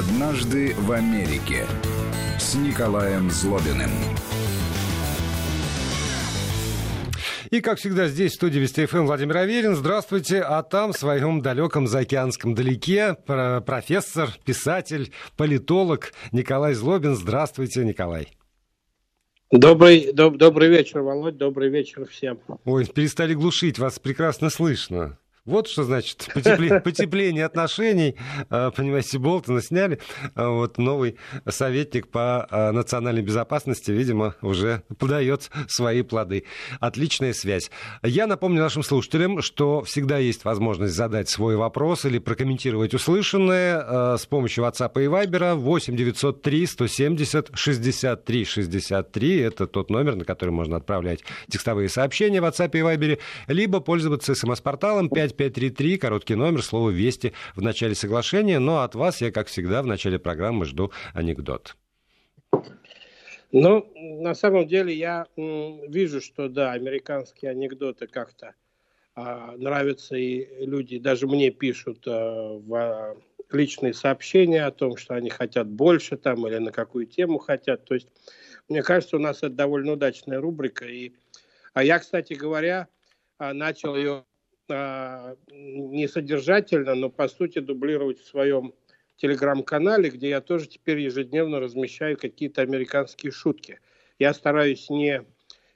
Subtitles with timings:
[0.00, 1.66] «Однажды в Америке»
[2.38, 3.90] с Николаем Злобиным.
[7.50, 9.74] И, как всегда, здесь, в студии Вести ФМ, Владимир Аверин.
[9.74, 10.40] Здравствуйте.
[10.40, 17.14] А там, в своем далеком заокеанском далеке, профессор, писатель, политолог Николай Злобин.
[17.14, 18.28] Здравствуйте, Николай.
[19.50, 22.40] Добрый, доб, добрый вечер, Володь, добрый вечер всем.
[22.64, 25.18] Ой, перестали глушить, вас прекрасно слышно.
[25.50, 28.14] Вот что значит потепле, потепление отношений.
[28.50, 29.98] А, понимаете, Болтона сняли.
[30.36, 31.16] А, вот новый
[31.48, 36.44] советник по а, национальной безопасности, видимо, уже подает свои плоды.
[36.78, 37.72] Отличная связь.
[38.04, 44.26] Я напомню нашим слушателям, что всегда есть возможность задать свой вопрос или прокомментировать услышанное с
[44.26, 49.38] помощью WhatsApp и Viber 8 903 170 63 63.
[49.40, 54.36] Это тот номер, на который можно отправлять текстовые сообщения в WhatsApp и Viber, либо пользоваться
[54.36, 58.58] смс-порталом 5 5533, короткий номер, слово «Вести» в начале соглашения.
[58.58, 61.76] Но от вас я, как всегда, в начале программы жду анекдот.
[63.50, 68.54] Ну, на самом деле я вижу, что да, американские анекдоты как-то
[69.14, 73.16] а, нравятся, и люди даже мне пишут а, в
[73.50, 77.86] личные сообщения о том, что они хотят больше там или на какую тему хотят.
[77.86, 78.08] То есть,
[78.68, 80.84] мне кажется, у нас это довольно удачная рубрика.
[80.84, 81.14] И,
[81.72, 82.88] а я, кстати говоря,
[83.38, 84.29] а, начал ее а,
[84.70, 88.74] не содержательно, но по сути дублировать в своем
[89.16, 93.80] телеграм-канале, где я тоже теперь ежедневно размещаю какие-то американские шутки.
[94.18, 95.24] Я стараюсь не,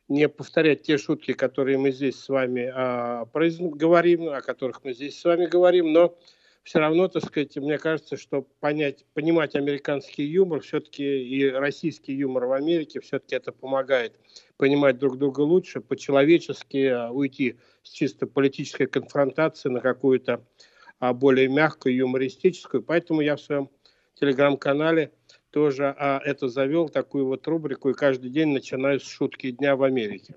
[0.08, 3.58] не повторять те шутки, которые мы здесь с вами а, произ...
[3.58, 6.16] говорим, о которых мы здесь с вами говорим, но
[6.64, 12.46] все равно, так сказать, мне кажется, что понять, понимать американский юмор все-таки и российский юмор
[12.46, 14.18] в Америке все-таки это помогает
[14.56, 20.42] понимать друг друга лучше, по-человечески а, уйти с чисто политической конфронтации на какую-то
[21.00, 22.82] а, более мягкую, юмористическую.
[22.82, 23.68] Поэтому я в своем
[24.14, 25.12] телеграм-канале
[25.50, 29.82] тоже а, это завел, такую вот рубрику, и каждый день начинаю с шутки дня в
[29.82, 30.36] Америке.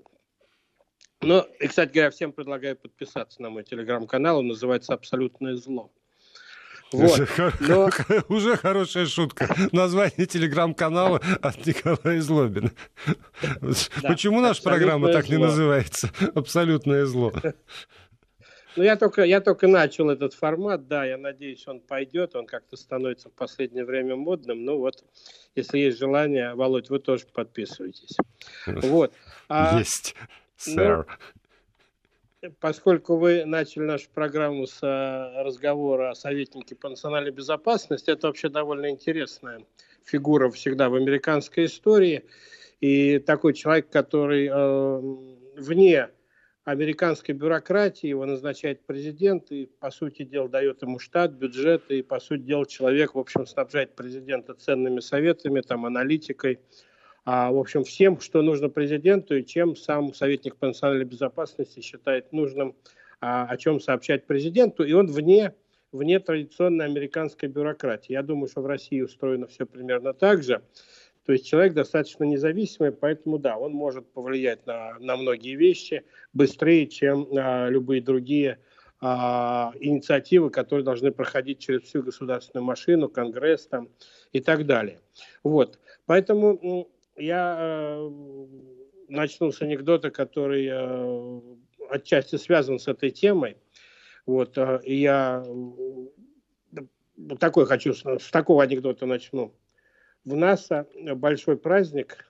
[1.22, 5.90] Ну, и, кстати говоря, всем предлагаю подписаться на мой телеграм-канал, он называется «Абсолютное зло».
[6.92, 7.28] Вот.
[7.60, 7.90] Но...
[8.28, 9.54] Уже хорошая шутка.
[9.72, 12.70] Название телеграм-канала от Николая Злобина.
[13.42, 15.36] Да, Почему наша программа так зло.
[15.36, 16.10] не называется?
[16.34, 17.32] Абсолютное зло.
[18.76, 22.76] Ну, я только, я только начал этот формат, да, я надеюсь, он пойдет, он как-то
[22.76, 24.64] становится в последнее время модным.
[24.64, 25.02] Ну вот,
[25.56, 28.16] если есть желание, Володь, вы тоже подписывайтесь.
[28.66, 29.12] Вот.
[29.48, 30.14] А, есть,
[30.56, 31.06] сэр.
[31.08, 31.14] Ну,
[32.60, 38.48] поскольку вы начали нашу программу с э, разговора о советнике по национальной безопасности, это вообще
[38.48, 39.60] довольно интересная
[40.04, 42.24] фигура всегда в американской истории.
[42.80, 45.00] И такой человек, который э,
[45.56, 46.10] вне
[46.64, 52.20] американской бюрократии, его назначает президент, и, по сути дела, дает ему штат, бюджет, и, по
[52.20, 56.60] сути дела, человек, в общем, снабжает президента ценными советами, там, аналитикой,
[57.24, 62.32] а, в общем, всем, что нужно президенту и чем сам советник по национальной безопасности считает
[62.32, 62.74] нужным,
[63.20, 65.54] а, о чем сообщать президенту, и он вне,
[65.92, 68.12] вне традиционной американской бюрократии.
[68.12, 70.62] Я думаю, что в России устроено все примерно так же.
[71.26, 76.86] То есть человек достаточно независимый, поэтому да, он может повлиять на, на многие вещи быстрее,
[76.86, 78.58] чем а, любые другие
[79.00, 83.90] а, инициативы, которые должны проходить через всю государственную машину, Конгресс там,
[84.32, 85.00] и так далее.
[85.42, 85.78] Вот.
[86.06, 88.10] Поэтому я э,
[89.08, 91.40] начну с анекдота, который э,
[91.90, 93.56] отчасти связан с этой темой.
[94.26, 95.44] Вот, э, я
[97.40, 99.54] такой хочу, с такого анекдота начну.
[100.24, 102.24] В НАСА большой праздник.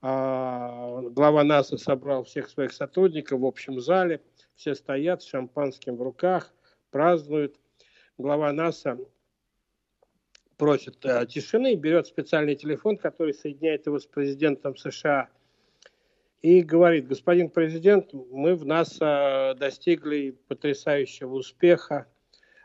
[0.00, 4.20] А, глава НАСА собрал всех своих сотрудников в общем зале.
[4.54, 6.52] Все стоят с шампанским в руках,
[6.90, 7.56] празднуют.
[8.16, 8.98] Глава НАСА
[10.58, 15.28] просит э, тишины, берет специальный телефон, который соединяет его с президентом США,
[16.42, 22.06] и говорит, господин президент, мы в НАСА достигли потрясающего успеха,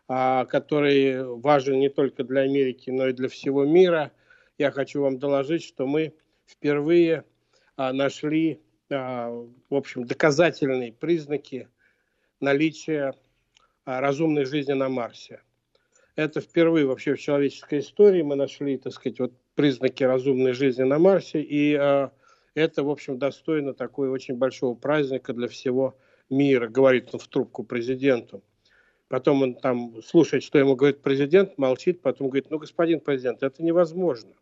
[0.10, 4.12] э, который важен не только для Америки, но и для всего мира.
[4.58, 6.14] Я хочу вам доложить, что мы
[6.46, 7.24] впервые
[7.78, 8.60] э, нашли,
[8.90, 11.68] э, в общем, доказательные признаки
[12.40, 13.14] наличия
[13.86, 15.42] э, разумной жизни на Марсе.
[16.16, 21.00] Это впервые вообще в человеческой истории мы нашли, так сказать, вот признаки разумной жизни на
[21.00, 22.10] Марсе, и э,
[22.54, 25.98] это, в общем, достойно такой очень большого праздника для всего
[26.30, 28.44] мира, говорит он в трубку президенту.
[29.08, 33.64] Потом он там слушает, что ему говорит президент, молчит, потом говорит, ну, господин президент, это
[33.64, 34.34] невозможно.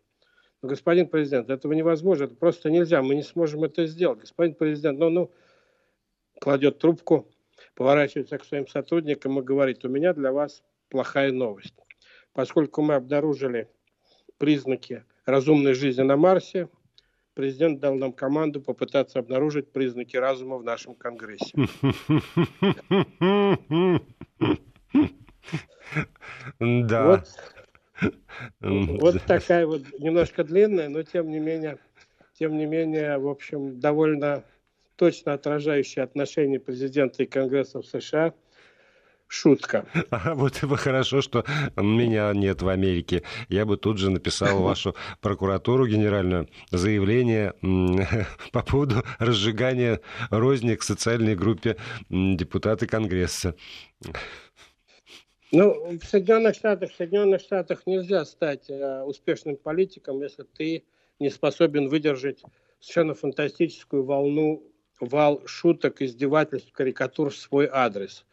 [0.61, 4.19] Ну, господин президент, этого невозможно, это просто нельзя, мы не сможем это сделать.
[4.19, 5.31] Господин президент, ну, ну,
[6.39, 7.27] кладет трубку,
[7.75, 11.73] поворачивается к своим сотрудникам и говорит, у меня для вас плохая новость.
[12.33, 13.67] Поскольку мы обнаружили
[14.37, 16.67] признаки разумной жизни на Марсе,
[17.33, 21.51] президент дал нам команду попытаться обнаружить признаки разума в нашем Конгрессе.
[26.59, 27.23] Да.
[28.61, 31.77] Вот, такая вот немножко длинная, но тем не менее,
[32.33, 34.43] тем не менее, в общем, довольно
[34.95, 38.33] точно отражающая отношение президента и Конгресса в США–
[39.31, 39.85] шутка.
[40.09, 41.45] А вот это хорошо, что
[41.77, 43.23] меня нет в Америке.
[43.47, 47.53] Я бы тут же написал вашу прокуратуру генеральную заявление
[48.51, 51.77] по поводу разжигания розни к социальной группе
[52.09, 53.55] депутаты Конгресса.
[55.53, 60.85] Ну, в Соединенных Штатах, в Соединенных Штатах нельзя стать э, успешным политиком, если ты
[61.19, 62.41] не способен выдержать
[62.79, 64.63] совершенно фантастическую волну,
[64.99, 68.25] вал шуток, издевательств, карикатур в свой адрес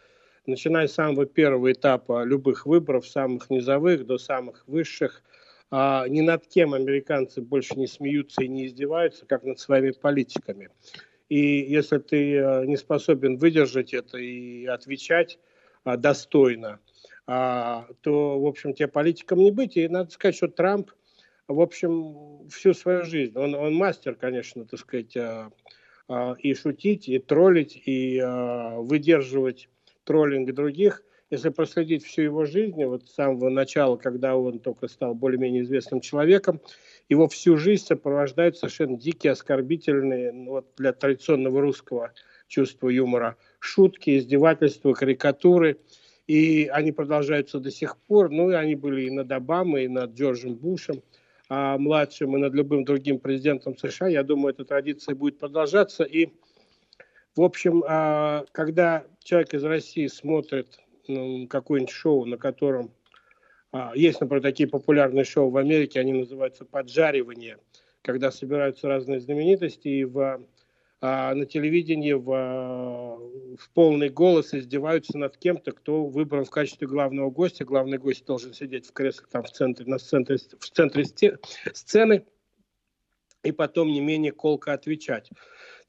[0.49, 5.23] начиная с самого первого этапа любых выборов, самых низовых до самых высших,
[5.71, 10.71] а, ни над кем американцы больше не смеются и не издеваются, как над своими политиками.
[11.29, 15.39] И если ты а, не способен выдержать это и отвечать
[15.85, 16.81] а, достойно,
[17.27, 19.77] а, то, в общем, тебе политиком не быть.
[19.77, 20.91] И надо сказать, что Трамп,
[21.47, 25.51] в общем, всю свою жизнь, он, он мастер, конечно, так сказать, а,
[26.39, 28.23] и шутить, и троллить, и
[28.79, 29.69] выдерживать
[30.09, 35.15] троллинг других, если проследить всю его жизнь, вот с самого начала, когда он только стал
[35.15, 36.63] более-менее известным человеком,
[37.11, 42.13] его всю жизнь сопровождают совершенно дикие, оскорбительные, ну, вот для традиционного русского
[42.47, 45.77] чувства юмора, шутки, издевательства, карикатуры.
[46.27, 48.31] И они продолжаются до сих пор.
[48.31, 51.03] Ну, и они были и над Обамой, и над Джорджем Бушем
[51.51, 54.09] а, младшим, и над любым другим президентом США.
[54.09, 56.05] Я думаю, эта традиция будет продолжаться.
[56.05, 56.31] И
[57.39, 62.91] в общем, а, когда человек из России смотрит ну, какое-нибудь шоу, на котором
[63.71, 67.59] а, есть, например, такие популярные шоу в Америке, они называются «Поджаривание»,
[68.03, 70.41] когда собираются разные знаменитости и в,
[71.01, 77.31] а, на телевидении в, в полный голос издеваются над кем-то, кто выбран в качестве главного
[77.31, 77.65] гостя.
[77.65, 81.05] Главный гость должен сидеть в кресле там в центре, на центре, в центре
[81.73, 82.25] сцены
[83.45, 85.31] и потом не менее колко отвечать.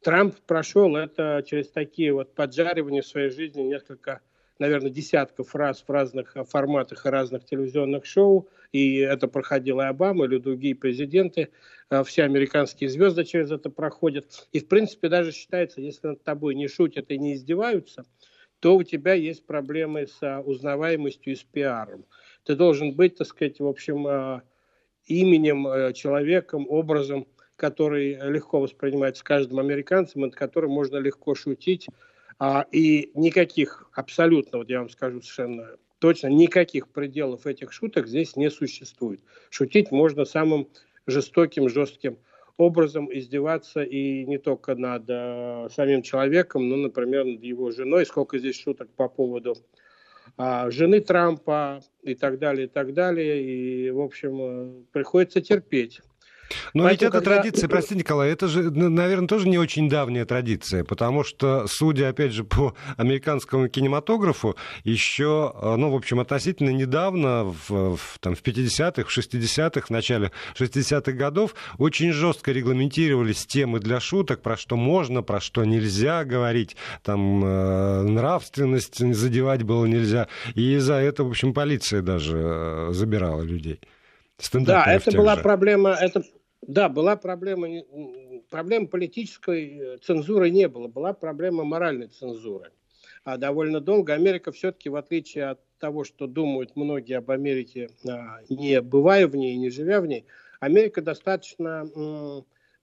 [0.02, 4.22] Трамп прошел это через такие вот поджаривания в своей жизни, несколько,
[4.58, 10.26] наверное, десятков раз в разных форматах и разных телевизионных шоу, и это проходил и Обама,
[10.26, 11.50] или другие президенты,
[11.90, 14.48] а, все американские звезды через это проходят.
[14.54, 18.06] И, в принципе, даже считается, если над тобой не шутят и не издеваются,
[18.62, 22.06] то у тебя есть проблемы с а, узнаваемостью и с пиаром.
[22.46, 24.44] Ты должен быть, так сказать, в общем, а,
[25.08, 27.28] именем, человеком, образом–
[27.60, 31.88] который легко воспринимается каждым американцем, над которым можно легко шутить.
[32.40, 38.38] А, и никаких, абсолютно, вот я вам скажу совершенно точно, никаких пределов этих шуток здесь
[38.38, 39.20] не существует.
[39.50, 40.70] Шутить можно самым
[41.06, 42.18] жестоким, жестким
[42.58, 48.06] образом, издеваться и не только над э, самим человеком, но, например, над его женой.
[48.06, 49.56] Сколько здесь шуток по поводу
[50.38, 53.44] э, жены Трампа и так далее, и так далее.
[53.44, 56.02] И, в общем, э, приходится терпеть.
[56.74, 57.36] Но Поэтому, ведь эта когда...
[57.36, 62.34] традиция, прости, Николай, это же, наверное, тоже не очень давняя традиция, потому что, судя, опять
[62.34, 68.42] же, по американскому кинематографу, еще, э, ну, в общем, относительно недавно, в, в, там, в
[68.42, 74.76] 50-х, в 60-х, в начале 60-х годов, очень жестко регламентировались темы для шуток, про что
[74.76, 81.30] можно, про что нельзя говорить, там, э, нравственность задевать было нельзя, и за это, в
[81.30, 83.80] общем, полиция даже э, забирала людей.
[84.54, 85.42] Да, это была же.
[85.42, 86.24] проблема, это
[86.70, 87.68] да, была проблема,
[88.52, 92.70] проблема политической э, цензуры не было, была проблема моральной цензуры.
[93.24, 98.42] А довольно долго Америка все-таки, в отличие от того, что думают многие об Америке, а,
[98.50, 100.26] не бывая в ней, не живя в ней,
[100.60, 101.90] Америка достаточно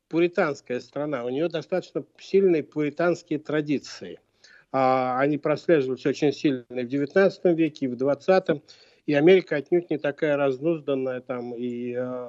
[0.08, 4.18] пуританская страна, у нее достаточно сильные пуританские традиции.
[4.72, 8.60] А, они прослеживались очень сильно и в XIX веке, и в XX.
[9.06, 12.28] И Америка отнюдь не такая разнузданная там и э,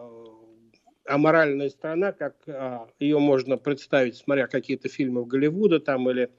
[1.08, 6.30] аморальная страна, как а, ее можно представить, смотря какие-то фильмы в Голливуде там или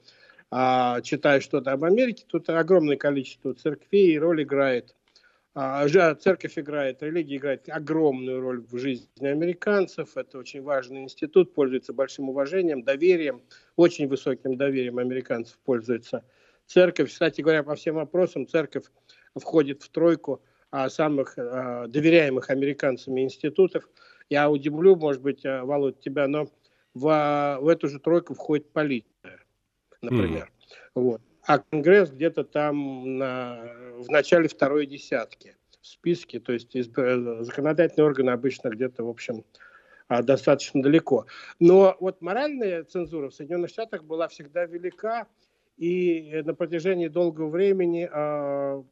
[0.51, 4.95] а, читая что-то об Америке, тут огромное количество церквей, и роль играет.
[5.55, 10.15] А, церковь играет, религия играет огромную роль в жизни американцев.
[10.15, 13.41] Это очень важный институт, пользуется большим уважением, доверием,
[13.75, 16.23] очень высоким доверием американцев пользуется
[16.65, 17.09] церковь.
[17.11, 18.85] Кстати говоря, по всем вопросам церковь
[19.35, 23.89] входит в тройку а, самых а, доверяемых американцами институтов.
[24.29, 26.47] Я удивлю, может быть, э, Володь, тебя, но
[26.93, 29.39] в, в эту же тройку входит полиция,
[30.01, 30.51] например.
[30.95, 31.01] Mm.
[31.01, 31.21] Вот.
[31.45, 35.55] А Конгресс где-то там на, в начале второй десятки.
[35.81, 39.45] В списке, то есть законодательные органы обычно где-то, в общем,
[40.09, 41.25] а, достаточно далеко.
[41.59, 45.27] Но вот моральная цензура в Соединенных Штатах была всегда велика,
[45.77, 48.83] и на протяжении долгого времени э,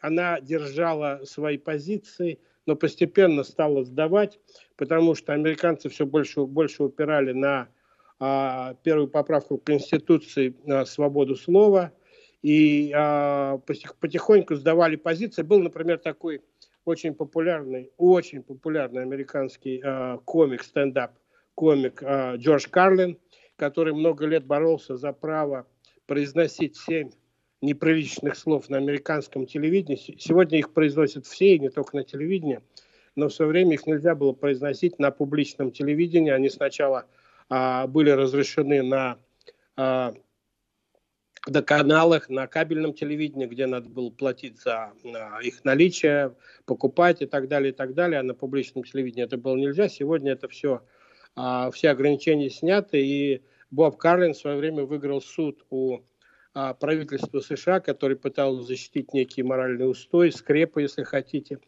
[0.00, 4.38] она держала свои позиции, но постепенно стала сдавать,
[4.76, 7.68] потому что американцы все больше, больше упирали на
[8.20, 11.92] э, первую поправку Конституции на свободу слова,
[12.42, 13.58] и э,
[14.00, 15.40] потихоньку сдавали позиции.
[15.40, 16.42] Был, например, такой
[16.84, 21.12] очень популярный, очень популярный американский э, комик, стендап
[21.54, 23.16] комик э, Джордж Карлин,
[23.56, 25.66] который много лет боролся за право
[26.06, 27.12] произносить семь
[27.60, 30.16] неприличных слов на американском телевидении.
[30.18, 32.60] Сегодня их произносят все, и не только на телевидении,
[33.16, 36.30] но в свое время их нельзя было произносить на публичном телевидении.
[36.30, 37.06] Они сначала
[37.48, 39.18] а, были разрешены на
[39.76, 40.14] а,
[41.46, 44.92] на каналах, на кабельном телевидении, где надо было платить за
[45.42, 46.34] их наличие,
[46.66, 48.20] покупать и так далее, и так далее.
[48.20, 49.88] А на публичном телевидении это было нельзя.
[49.88, 50.82] Сегодня это все,
[51.34, 53.00] а, все ограничения сняты.
[53.00, 56.00] И Боб Карлин в свое время выиграл суд у
[56.60, 61.60] а, правительства США, который пытался защитить некий моральный устой, скрепы, если хотите.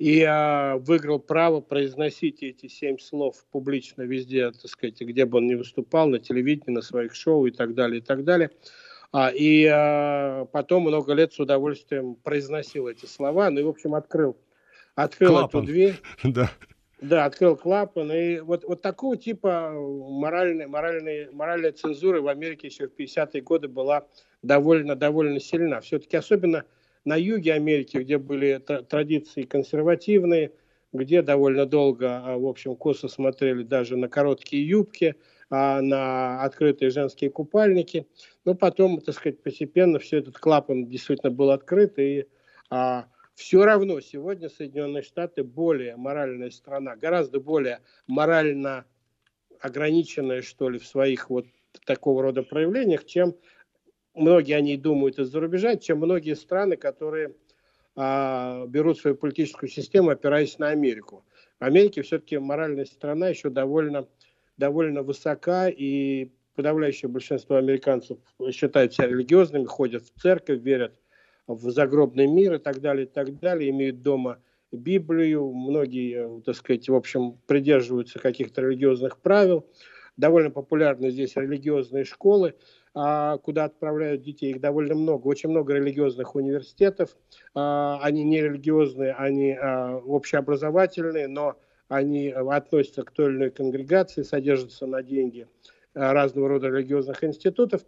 [0.00, 5.46] И а, выиграл право произносить эти семь слов публично везде, так сказать, где бы он
[5.46, 8.50] ни выступал, на телевидении, на своих шоу и так далее, и так далее.
[9.12, 13.94] А, и а, потом много лет с удовольствием произносил эти слова, ну и, в общем,
[13.94, 14.36] открыл,
[14.96, 15.62] открыл клапан.
[15.62, 16.00] эту дверь.
[16.24, 16.50] Да.
[17.00, 18.10] Да, открыл клапан.
[18.12, 23.68] И вот, вот такого типа моральной, моральной, моральная цензура в Америке еще в 50-е годы
[23.68, 24.06] была
[24.42, 25.80] довольно, довольно сильна.
[25.80, 26.64] Все-таки особенно
[27.04, 30.52] на юге Америки, где были традиции консервативные,
[30.92, 35.16] где довольно долго, а, в общем, косо смотрели даже на короткие юбки–
[35.50, 38.08] а, на открытые женские купальники.
[38.44, 42.26] Но потом, так сказать, постепенно все этот клапан действительно был открыт, и
[42.70, 48.84] а, все равно сегодня Соединенные Штаты более моральная страна, гораздо более морально
[49.60, 51.46] ограниченная, что ли, в своих вот
[51.86, 53.36] такого рода проявлениях, чем
[54.14, 57.34] многие они думают из-за рубежа, чем многие страны, которые
[57.96, 61.24] а, берут свою политическую систему, опираясь на Америку.
[61.58, 64.06] В Америке все-таки моральная страна еще довольно
[64.56, 68.18] довольно высока, и подавляющее большинство американцев
[68.50, 70.94] считают себя религиозными, ходят в церковь, верят
[71.46, 74.38] в загробный мир и так далее, и так далее, имеют дома
[74.72, 79.66] Библию, многие, так сказать, в общем, придерживаются каких-то религиозных правил.
[80.16, 82.54] Довольно популярны здесь религиозные школы,
[82.94, 84.50] а, куда отправляют детей.
[84.50, 87.16] Их довольно много, очень много религиозных университетов.
[87.54, 91.56] А, они не религиозные, они а, общеобразовательные, но
[91.88, 95.46] они относятся к той или иной конгрегации, содержатся на деньги
[95.94, 97.82] э, разного рода религиозных институтов.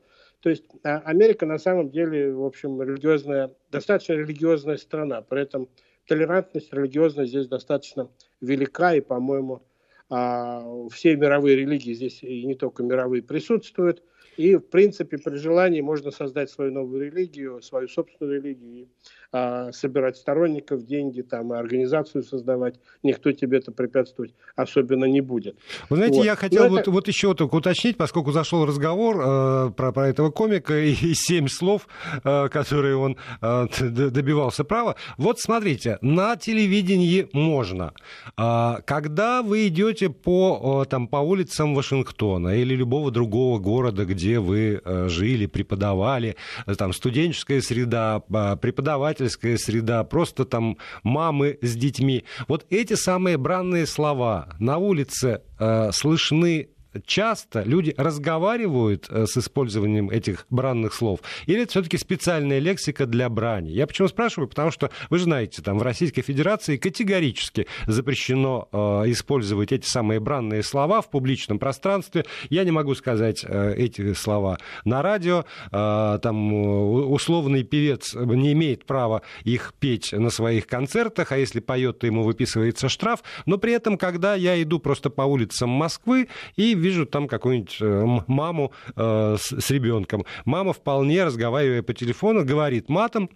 [0.47, 5.21] То есть а, Америка на самом деле, в общем, религиозная, достаточно религиозная страна.
[5.21, 5.69] При этом
[6.07, 8.09] толерантность религиозная здесь достаточно
[8.41, 9.65] велика, и, по-моему,
[10.09, 10.63] а,
[10.93, 14.05] все мировые религии здесь, и не только мировые, присутствуют–
[14.37, 18.89] и, в принципе, при желании можно создать свою новую религию, свою собственную религию, и,
[19.33, 22.79] а, собирать сторонников, деньги, там, организацию создавать.
[23.03, 25.57] Никто тебе это препятствовать особенно не будет.
[25.89, 26.25] Вы знаете, вот.
[26.25, 26.91] я хотел Но вот, это...
[26.91, 31.49] вот еще только уточнить, поскольку зашел разговор э, про, про этого комика и, и семь
[31.49, 31.89] слов,
[32.25, 34.97] э, которые он э, добивался права.
[35.17, 37.93] Вот смотрите, на телевидении можно.
[38.39, 44.26] Э, когда вы идете по, э, там, по улицам Вашингтона или любого другого города, где
[44.27, 46.35] где вы э, жили, преподавали,
[46.77, 52.25] там студенческая среда, а, преподавательская среда, просто там мамы с детьми.
[52.49, 56.71] Вот эти самые бранные слова на улице э, слышны
[57.05, 63.29] часто люди разговаривают э, с использованием этих бранных слов, или это все-таки специальная лексика для
[63.29, 63.71] брани?
[63.71, 64.49] Я почему спрашиваю?
[64.49, 68.77] Потому что, вы знаете, там в Российской Федерации категорически запрещено э,
[69.11, 72.25] использовать эти самые бранные слова в публичном пространстве.
[72.51, 75.45] Я не могу сказать э, эти слова на радио.
[75.73, 76.69] Э, там э,
[77.07, 82.23] условный певец не имеет права их петь на своих концертах, а если поет, то ему
[82.23, 83.23] выписывается штраф.
[83.47, 88.05] Но при этом, когда я иду просто по улицам Москвы и вижу там какую-нибудь э,
[88.27, 90.25] маму э, с, с ребенком.
[90.45, 93.29] Мама вполне, разговаривая по телефону, говорит матом,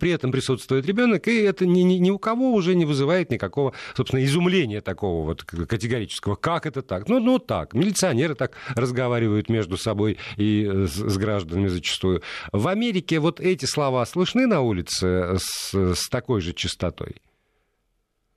[0.00, 3.72] при этом присутствует ребенок, и это ни, ни, ни у кого уже не вызывает никакого,
[3.96, 6.36] собственно, изумления такого вот категорического.
[6.36, 7.08] Как это так?
[7.08, 7.72] Ну, ну так.
[7.72, 12.22] Милиционеры так разговаривают между собой и э, с, с гражданами зачастую.
[12.52, 17.16] В Америке вот эти слова слышны на улице с, с такой же частотой?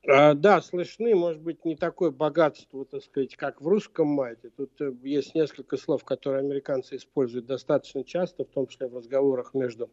[0.08, 4.50] А, да, слышны, может быть, не такое богатство, так сказать, как в русском мате.
[4.50, 9.54] Тут э, есть несколько слов, которые американцы используют достаточно часто, в том числе в разговорах
[9.54, 9.92] между,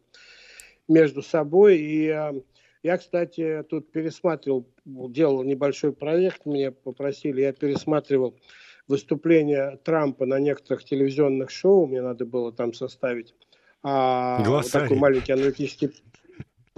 [0.87, 1.77] между собой.
[1.77, 2.33] И а,
[2.81, 8.35] Я, кстати, тут пересматривал, делал небольшой проект, мне попросили, я пересматривал
[8.87, 13.35] выступления Трампа на некоторых телевизионных шоу, мне надо было там составить
[13.83, 15.91] а, вот такой маленький аналитический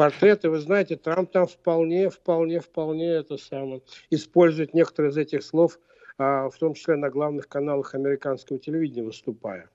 [0.01, 5.43] портрет, и вы знаете, Трамп там вполне, вполне, вполне это самое, использует некоторые из этих
[5.43, 5.79] слов,
[6.17, 9.69] а, в том числе на главных каналах американского телевидения выступая.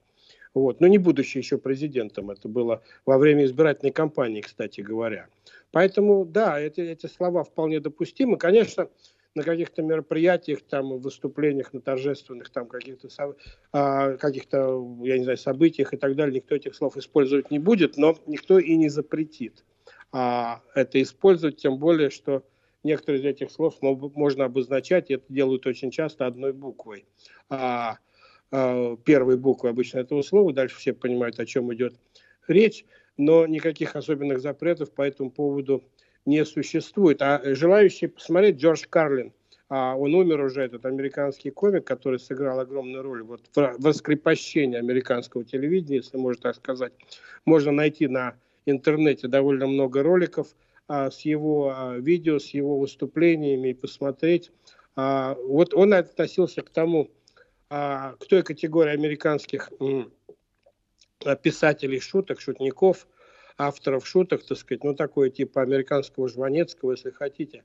[0.53, 0.81] Вот.
[0.81, 5.29] Но не будучи еще президентом, это было во время избирательной кампании, кстати говоря.
[5.71, 8.37] Поэтому, да, эти, эти слова вполне допустимы.
[8.37, 8.89] Конечно,
[9.37, 13.09] на каких-то мероприятиях, там, выступлениях, на торжественных там каких-то,
[13.71, 17.97] а, каких-то, я не знаю, событиях и так далее, никто этих слов использовать не будет,
[17.97, 19.63] но никто и не запретит
[20.19, 22.43] а, это использовать, тем более, что
[22.83, 27.05] некоторые из этих слов можно обозначать, и это делают очень часто одной буквой.
[27.51, 27.99] А,
[28.51, 31.97] а, первой буквой обычно этого слова, дальше все понимают, о чем идет
[32.49, 32.87] речь,
[33.19, 35.85] но никаких особенных запретов по этому поводу
[36.25, 37.21] не существует.
[37.21, 39.35] А желающие посмотреть Джордж Карлин,
[39.69, 45.45] а он умер уже, этот американский комик, который сыграл огромную роль вот, в раскрепощении американского
[45.45, 46.95] телевидения, если можно так сказать,
[47.45, 48.35] можно найти на
[48.67, 50.55] интернете довольно много роликов
[50.89, 54.53] а, с его а, видео, с его выступлениями и посмотреть.
[54.95, 57.11] А, вот он относился к тому,
[57.71, 59.71] а, к той категории американских
[61.43, 63.09] писателей шуток, шутников,
[63.59, 67.65] авторов шуток, так сказать, ну, такое типа американского Жванецкого, если хотите,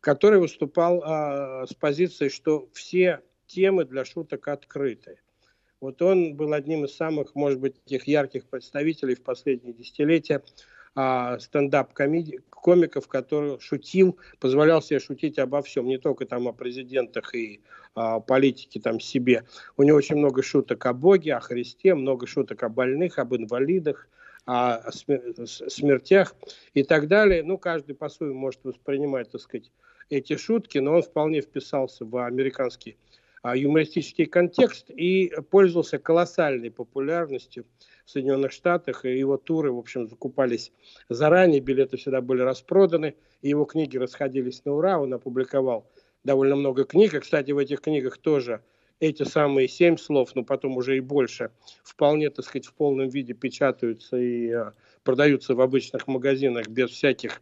[0.00, 5.20] который выступал а, с позиции, что все темы для шуток открыты.
[5.80, 10.42] Вот он был одним из самых, может быть, таких ярких представителей в последние десятилетия
[10.94, 17.62] а, стендап-комиков, который шутил, позволял себе шутить обо всем, не только там о президентах и
[17.94, 19.44] а, политике там себе.
[19.78, 24.06] У него очень много шуток о Боге, о Христе, много шуток о больных, об инвалидах,
[24.44, 26.34] о смертях
[26.74, 27.42] и так далее.
[27.42, 29.70] Ну, каждый по-своему может воспринимать, так сказать,
[30.10, 32.96] эти шутки, но он вполне вписался в американский
[33.44, 37.66] юмористический контекст и пользовался колоссальной популярностью
[38.04, 39.04] в Соединенных Штатах.
[39.04, 40.72] И его туры, в общем, закупались
[41.08, 44.98] заранее, билеты всегда были распроданы, и его книги расходились на ура.
[44.98, 45.90] Он опубликовал
[46.24, 47.14] довольно много книг.
[47.14, 48.62] И, кстати, в этих книгах тоже
[49.00, 51.50] эти самые семь слов, но потом уже и больше,
[51.82, 57.40] вполне, так сказать, в полном виде печатаются и а, продаются в обычных магазинах без всяких,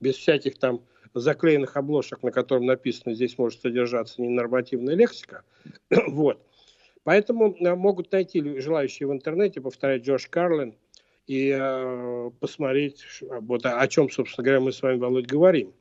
[0.00, 0.82] без всяких там
[1.20, 5.42] заклеенных обложек, на котором написано, здесь может содержаться ненормативная лексика.
[6.08, 6.40] вот.
[7.04, 10.74] Поэтому э, могут найти желающие в интернете, повторять Джош Карлин,
[11.26, 15.72] и э, посмотреть, вот, о чем, собственно говоря, мы с вами, Володь, говорим.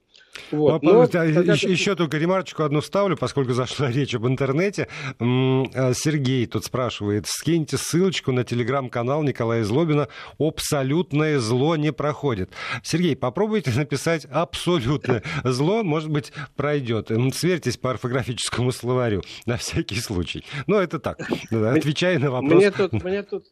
[0.51, 0.83] Вот.
[0.83, 4.87] Но, Но, еще, еще только ремарочку одну ставлю, поскольку зашла речь об интернете.
[5.19, 10.07] Э, Сергей тут спрашивает, скиньте ссылочку на телеграм-канал Николая Злобина
[10.39, 12.51] «Абсолютное зло не проходит».
[12.83, 17.11] Сергей, попробуйте написать «абсолютное зло», может быть, пройдет.
[17.33, 20.43] Сверьтесь по орфографическому словарю, на всякий случай.
[20.67, 21.19] Но это так,
[21.51, 22.53] отвечая на вопрос.
[22.53, 23.45] Мне тут, мне тут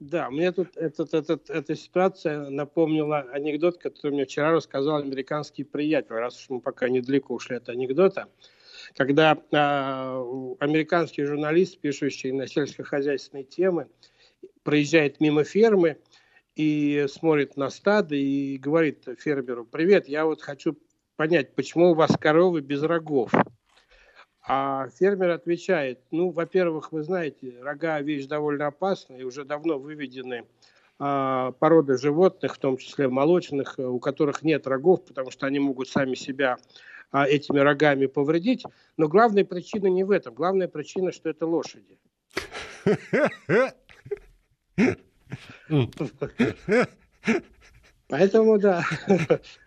[0.00, 6.14] да, мне тут этот, этот, эта ситуация напомнила анекдот, который мне вчера рассказал американский приятель,
[6.14, 8.28] раз уж мы пока недалеко ушли от анекдота.
[8.96, 13.88] Когда э, американский журналист, пишущий на сельскохозяйственные темы,
[14.62, 15.98] проезжает мимо фермы
[16.54, 20.76] и смотрит на стадо и говорит фермеру, привет, я вот хочу
[21.16, 23.32] понять, почему у вас коровы без рогов?
[24.46, 30.44] А фермер отвечает, ну, во-первых, вы знаете, рога вещь довольно опасная, и уже давно выведены
[30.98, 35.88] а, породы животных, в том числе молочных, у которых нет рогов, потому что они могут
[35.88, 36.58] сами себя
[37.10, 38.64] а, этими рогами повредить.
[38.98, 40.34] Но главная причина не в этом.
[40.34, 41.98] Главная причина, что это лошади.
[48.14, 48.84] Поэтому, да,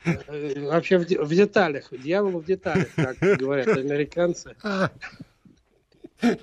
[0.05, 4.55] вообще в, в деталях, дьявол в деталях, как говорят американцы.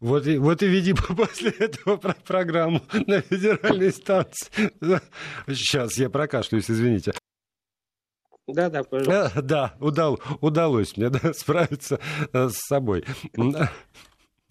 [0.00, 4.70] Вот и, вот и веди после этого про программу на федеральной станции.
[5.48, 7.12] Сейчас я прокашлюсь, извините.
[8.46, 9.42] Да, да, пожалуйста.
[9.42, 11.98] Да, удал, удалось мне да, справиться
[12.32, 13.04] э, с собой.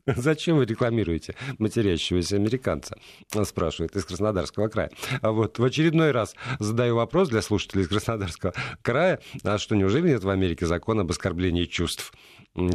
[0.16, 2.98] Зачем вы рекламируете матерящегося американца?
[3.44, 4.90] Спрашивает из Краснодарского края.
[5.22, 9.20] А вот в очередной раз задаю вопрос для слушателей из Краснодарского края.
[9.44, 12.14] А что, неужели нет в Америке закона об оскорблении чувств?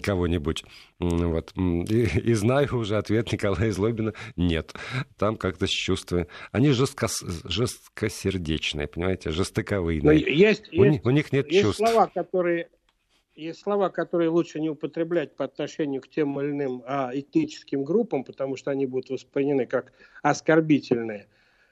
[0.01, 0.65] кого-нибудь.
[1.01, 1.53] Вот.
[1.57, 4.15] И, и знаю уже ответ Николая Злобина.
[4.37, 4.75] Нет.
[5.19, 6.29] Там как-то с чувствами.
[6.53, 7.09] Они жестко,
[7.45, 9.99] жесткосердечные, понимаете, жестоковые.
[10.01, 11.79] Есть, у, есть, у них нет есть чувств.
[11.79, 12.69] слова, которые
[13.35, 18.25] есть слова, которые лучше не употреблять по отношению к тем или иным а, этническим группам,
[18.25, 19.93] потому что они будут восприняты как
[20.23, 21.27] оскорбительные.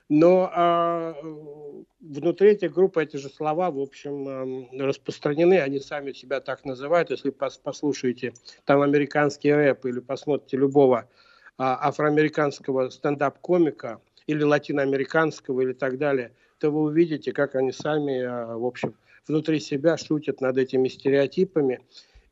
[0.09, 1.15] Но а,
[2.01, 7.11] внутри этих групп эти же слова, в общем, распространены, они сами себя так называют.
[7.11, 8.33] Если послушаете
[8.65, 11.09] там американский рэп или посмотрите любого
[11.59, 18.57] а, афроамериканского стендап-комика или латиноамериканского или так далее, то вы увидите, как они сами, а,
[18.57, 18.95] в общем,
[19.31, 21.81] внутри себя шутят над этими стереотипами.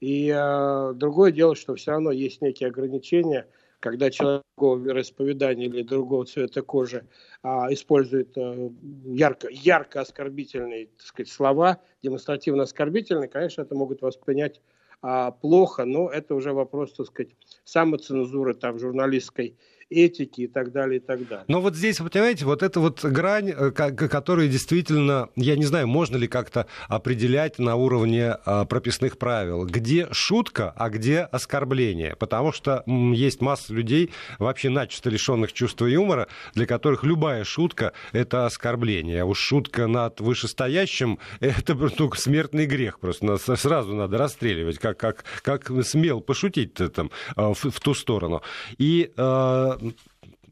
[0.01, 3.47] И э, другое дело, что все равно есть некие ограничения,
[3.81, 7.07] когда человек другого вероисповедания или другого цвета кожи
[7.43, 8.71] а, использует а,
[9.05, 14.61] ярко, ярко оскорбительные так сказать, слова, демонстративно оскорбительные, конечно, это могут воспринять
[15.01, 17.31] а, плохо, но это уже вопрос, так сказать,
[17.65, 19.57] самоцензуры там журналистской
[19.91, 21.45] этики и так далее, и так далее.
[21.49, 25.87] Но вот здесь, вы понимаете, вот эта вот грань, э, которая действительно, я не знаю,
[25.87, 32.17] можно ли как-то определять на уровне а, прописных правил, где шутка, а где оскорбление.
[32.17, 38.47] Потому что есть масса людей, вообще начисто лишенных чувства юмора, для которых любая шутка– это
[38.47, 39.23] оскорбление.
[39.23, 43.01] А уж шутка над вышестоящим– это ну, смертный грех.
[43.01, 48.43] Просто сразу надо расстреливать, как, как, как смел пошутить там а, в, в ту сторону.
[48.77, 49.78] И э,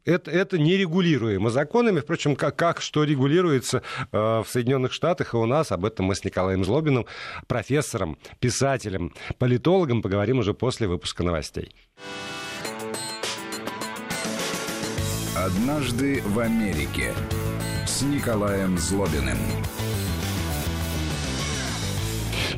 [0.07, 1.99] это, это нерегулируемо законами.
[1.99, 6.15] Впрочем, как, как что регулируется э, в Соединенных Штатах и у нас, об этом мы
[6.15, 7.05] с Николаем Злобиным,
[7.47, 11.75] профессором, писателем, политологом, поговорим уже после выпуска новостей.
[15.35, 17.13] Однажды в Америке
[17.85, 19.37] с Николаем Злобиным.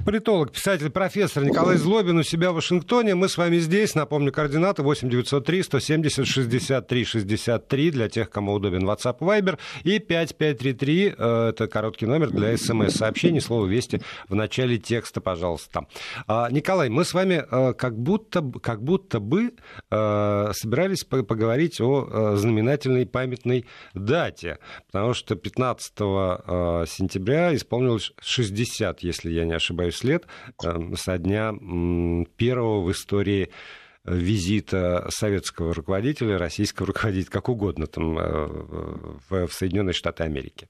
[0.06, 3.16] Политолог, писатель, профессор Николай Злобин у себя в Вашингтоне.
[3.16, 3.96] Мы с вами здесь.
[3.96, 9.60] Напомню, координаты 8 903 170 63 63 для тех, кому удобен WhatsApp Viber.
[9.84, 13.42] И 5533 э, это короткий номер для смс-сообщений.
[13.42, 15.86] Слово «Вести» в начале текста, пожалуйста.
[16.28, 19.54] А, Николай, мы с вами э, как будто, как будто бы
[19.92, 24.60] э, собирались поговорить о знаменательной памятной дате.
[24.92, 25.94] Потому что 15
[26.90, 30.28] сентября исполнилось 60, если я не ошибаюсь, ошибаюсь, лет
[30.64, 31.54] эм, со дня
[32.38, 33.50] первого в истории
[34.06, 38.48] визита советского руководителя, российского руководителя, как угодно, там, э,
[39.30, 40.68] в Соединенные Штаты Америки.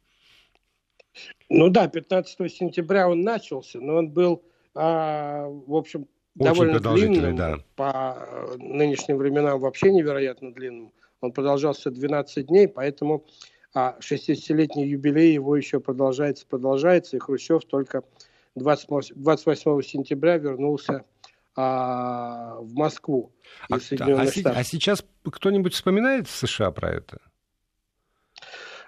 [1.49, 4.43] Ну да, 15 сентября он начался, но он был,
[4.75, 7.57] а, в общем, Очень довольно длинным, да.
[7.75, 8.27] по
[8.57, 10.91] нынешним временам вообще невероятно длинным.
[11.21, 13.25] Он продолжался 12 дней, поэтому
[13.73, 18.03] а 60-летний юбилей его еще продолжается, продолжается, и Хрущев только
[18.55, 21.05] 28 сентября вернулся
[21.55, 23.33] а, в Москву
[23.69, 27.19] а, а, а сейчас кто-нибудь вспоминает в США про это?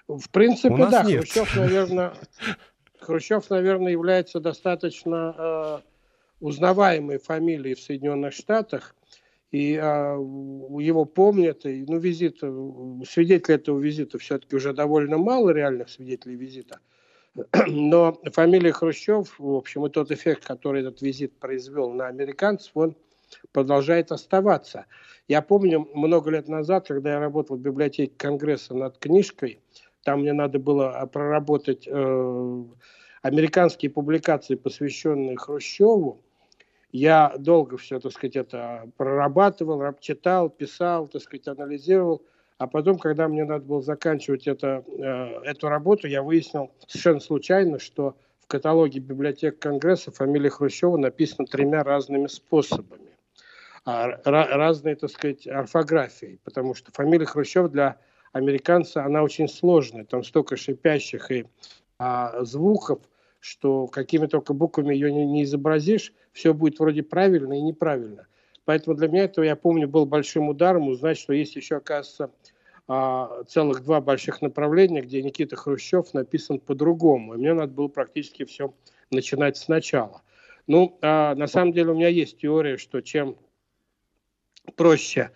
[0.08, 1.02] В принципе, да.
[1.04, 1.20] Нет.
[1.20, 2.14] Хрущев, наверное,
[3.00, 5.78] Хрущев, наверное, является достаточно э,
[6.40, 8.94] узнаваемой фамилией в Соединенных Штатах.
[9.50, 11.66] И э, его помнят.
[11.66, 16.80] И, ну, визит, свидетелей этого визита все-таки уже довольно мало реальных свидетелей визита.
[17.66, 22.96] Но фамилия Хрущев, в общем, и тот эффект, который этот визит произвел на американцев, он
[23.52, 24.86] продолжает оставаться.
[25.28, 29.60] Я помню много лет назад, когда я работал в библиотеке Конгресса над книжкой,
[30.04, 32.64] там мне надо было проработать э,
[33.22, 36.22] американские публикации, посвященные Хрущеву.
[36.90, 42.22] Я долго все, так сказать, это прорабатывал, читал, писал, так сказать, анализировал.
[42.62, 47.80] А потом, когда мне надо было заканчивать это, э, эту работу, я выяснил совершенно случайно,
[47.80, 53.10] что в каталоге библиотек Конгресса фамилия Хрущева написана тремя разными способами.
[53.84, 56.38] А, разные, так сказать, орфографией.
[56.44, 57.98] Потому что фамилия Хрущева для
[58.32, 60.04] американца, она очень сложная.
[60.04, 61.46] Там столько шипящих и
[61.98, 63.00] а, звуков,
[63.40, 68.28] что какими только буквами ее не, не изобразишь, все будет вроде правильно и неправильно.
[68.64, 72.30] Поэтому для меня это, я помню, был большим ударом узнать, что есть еще, оказывается,
[72.88, 77.34] а, целых два больших направления, где Никита Хрущев написан по-другому.
[77.34, 78.72] И мне надо было практически все
[79.10, 80.22] начинать сначала.
[80.66, 83.36] Ну, а, на самом деле у меня есть теория, что чем
[84.76, 85.30] проще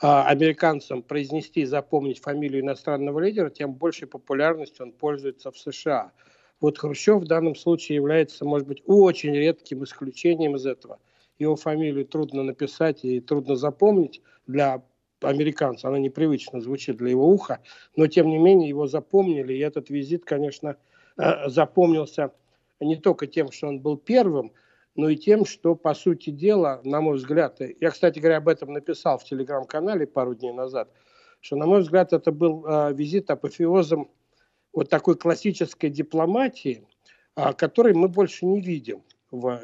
[0.00, 6.12] а, американцам произнести и запомнить фамилию иностранного лидера, тем большей популярностью он пользуется в США.
[6.60, 10.98] Вот Хрущев в данном случае является, может быть, очень редким исключением из этого.
[11.42, 14.82] Его фамилию трудно написать и трудно запомнить для
[15.20, 17.60] американца, она непривычно звучит для его уха,
[17.96, 20.76] но тем не менее его запомнили, и этот визит, конечно,
[21.16, 22.32] э, запомнился
[22.80, 24.52] не только тем, что он был первым,
[24.94, 28.72] но и тем, что, по сути дела, на мой взгляд, я, кстати говоря, об этом
[28.72, 30.90] написал в телеграм-канале пару дней назад,
[31.40, 34.10] что, на мой взгляд, это был э, визит апофеозом
[34.72, 36.86] вот такой классической дипломатии,
[37.36, 39.02] э, которой мы больше не видим.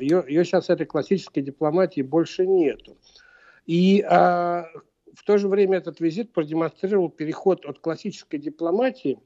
[0.00, 2.96] Ее, ее сейчас этой классической дипломатии больше нету.
[3.66, 9.18] И в то же время этот визит продемонстрировал переход от классической дипломатии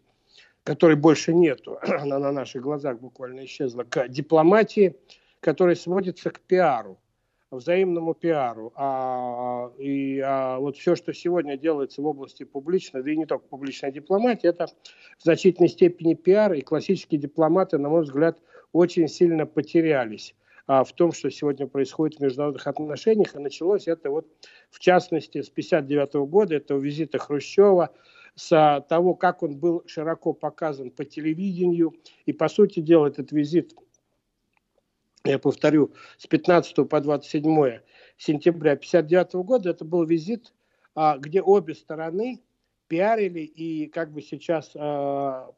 [0.65, 4.97] которой больше нету, она на наших глазах буквально исчезла, к дипломатии,
[5.41, 6.99] которая сводится к пиару,
[7.51, 8.73] взаимному пиару.
[8.77, 13.47] А, и а вот все, что сегодня делается в области публичной, да и не только
[13.47, 14.67] публичной дипломатии, это
[15.19, 18.39] в значительной степени пиар, и классические дипломаты, на мой взгляд,
[18.73, 20.35] очень сильно потерялись
[20.67, 23.35] а, в том, что сегодня происходит в международных отношениях.
[23.35, 24.27] И началось это вот,
[24.71, 27.91] в частности, с 1959 года, этого визита Хрущева,
[28.35, 31.95] с того, как он был широко показан по телевидению.
[32.25, 33.75] И, по сути дела, этот визит,
[35.25, 37.45] я повторю, с 15 по 27
[38.17, 40.53] сентября 1959 года, это был визит,
[40.95, 42.41] а, где обе стороны
[42.93, 44.79] пиарили и, как бы сейчас э,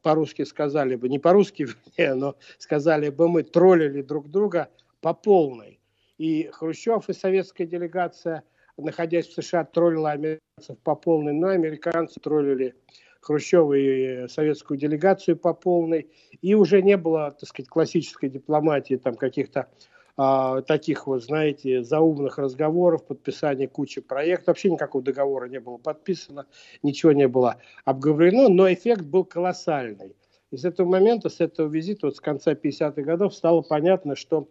[0.03, 1.67] по-русски сказали бы, не по-русски,
[1.99, 4.69] но сказали бы мы, троллили друг друга
[5.01, 5.81] по полной.
[6.17, 8.45] И Хрущев и советская делегация,
[8.77, 12.77] находясь в США, троллила американцев по полной, но американцы троллили
[13.21, 16.09] Хрущева и советскую делегацию по полной.
[16.41, 19.67] И уже не было, так сказать, классической дипломатии, там каких-то
[20.17, 24.49] а, таких вот, знаете, заумных разговоров, подписания кучи проектов.
[24.49, 26.47] Вообще никакого договора не было подписано,
[26.83, 30.15] ничего не было обговорено, но эффект был колоссальный.
[30.51, 34.49] И с этого момента, с этого визита, вот с конца 50-х годов, стало понятно, что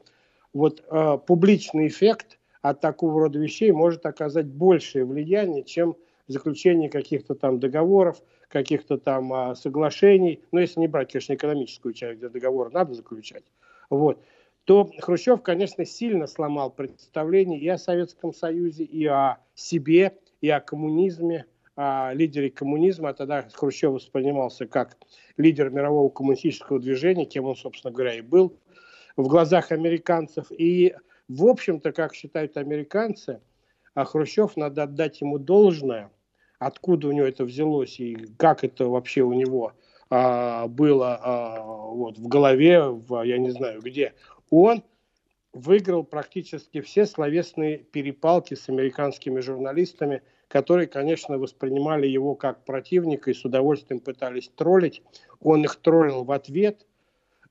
[0.51, 5.95] вот э, публичный эффект от такого рода вещей может оказать большее влияние, чем
[6.27, 12.19] заключение каких-то там договоров, каких-то там а, соглашений, ну, если не брать, конечно, экономическую часть,
[12.19, 13.43] где договор надо заключать,
[13.89, 14.19] вот,
[14.65, 20.61] то Хрущев, конечно, сильно сломал представление и о Советском Союзе, и о себе, и о
[20.61, 21.45] коммунизме,
[21.75, 23.09] о лидере коммунизма.
[23.09, 24.97] А тогда Хрущев воспринимался как
[25.37, 28.57] лидер мирового коммунистического движения, кем он, собственно говоря, и был
[29.17, 30.47] в глазах американцев.
[30.51, 30.95] И,
[31.27, 33.41] в общем-то, как считают американцы,
[33.95, 36.09] а Хрущев, надо отдать ему должное,
[36.57, 39.73] откуда у него это взялось и как это вообще у него
[40.09, 44.13] а, было а, вот, в голове, в, я не знаю где
[44.61, 44.83] он
[45.53, 53.33] выиграл практически все словесные перепалки с американскими журналистами, которые, конечно, воспринимали его как противника и
[53.33, 55.01] с удовольствием пытались троллить.
[55.39, 56.85] Он их троллил в ответ–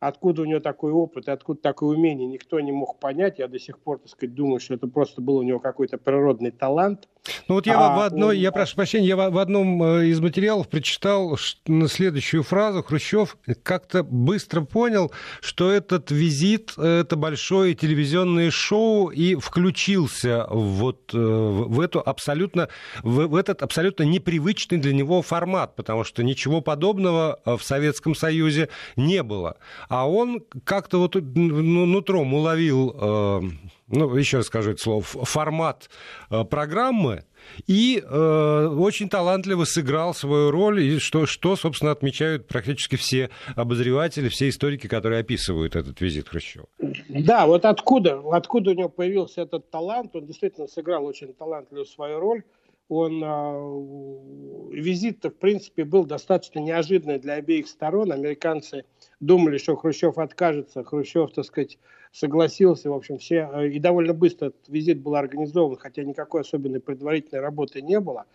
[0.02, 3.38] откуда у него такой опыт и откуда такое умение, никто не мог понять.
[3.38, 6.50] Я до сих пор, так сказать, думаю, что это просто был у него какой-то природный
[6.50, 7.08] талант.
[7.46, 8.42] Ну вот я а, в одной, он...
[8.42, 12.82] я прошу прощения, я в одном э, из материалов прочитал следующую фразу.
[12.82, 21.16] Хрущев как-то быстро понял, что этот визит– это большое телевизионное шоу, и включился вот э,
[21.16, 22.68] в эту абсолютно,
[23.04, 29.22] в этот абсолютно непривычный для него формат, потому что ничего подобного в Советском Союзе не
[29.22, 29.58] было
[29.92, 33.40] а он как-то вот ну, нутром уловил, э,
[33.88, 35.90] ну, еще раз скажу это слово, формат
[36.30, 37.24] э, программы,
[37.66, 44.30] и э, очень талантливо сыграл свою роль, и что, что, собственно, отмечают практически все обозреватели,
[44.30, 46.68] все историки, которые описывают этот визит Хрущева.
[47.10, 52.18] Да, вот откуда, откуда у него появился этот талант, он действительно сыграл очень талантливую свою
[52.18, 52.44] роль
[52.88, 58.12] он э, визит-то, в принципе, был достаточно неожиданный для обеих сторон.
[58.12, 58.84] Американцы
[59.22, 61.78] думали, что Хрущев откажется, Хрущев, так сказать,
[62.10, 66.80] согласился, в общем, все, э, и довольно быстро этот визит был организован, хотя никакой особенной
[66.80, 68.26] предварительной работы не было.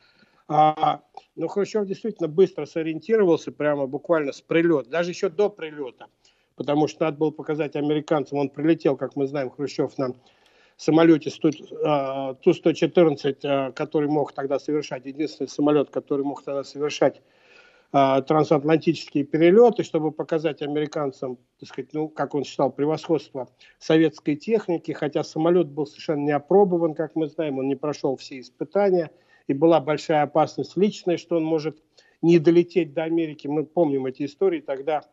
[0.48, 1.02] А,
[1.36, 6.08] но Хрущев действительно быстро сориентировался, прямо буквально с прилета, даже еще до прилета,
[6.56, 10.16] потому что надо было показать американцам, он прилетел, как мы знаем, Хрущев нам
[10.78, 17.22] самолете Ту-114, а, который мог тогда совершать, единственный самолет, который мог тогда совершать
[17.92, 23.48] а, трансатлантические перелеты, чтобы показать американцам, так сказать, ну, как он считал, превосходство
[23.80, 28.40] советской техники, хотя самолет был совершенно не опробован, как мы знаем, он не прошел все
[28.40, 29.12] испытания,
[29.48, 31.82] и была большая опасность личная, что он может
[32.22, 33.48] не долететь до Америки.
[33.48, 35.04] Мы помним эти истории, тогда